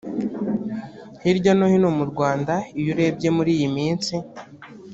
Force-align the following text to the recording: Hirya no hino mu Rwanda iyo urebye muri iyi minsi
Hirya 1.21 1.51
no 1.57 1.65
hino 1.71 1.89
mu 1.97 2.05
Rwanda 2.11 2.53
iyo 2.79 2.89
urebye 2.93 3.27
muri 3.37 3.49
iyi 3.57 3.69
minsi 3.77 4.13